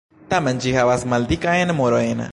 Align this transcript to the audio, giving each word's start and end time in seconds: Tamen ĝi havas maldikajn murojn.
Tamen 0.31 0.61
ĝi 0.63 0.73
havas 0.77 1.05
maldikajn 1.13 1.77
murojn. 1.83 2.29